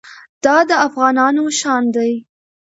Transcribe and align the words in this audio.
دا 0.43 0.57
د 0.69 0.71
افغانانو 0.87 1.43
شان 1.59 1.83
دی. 1.95 2.13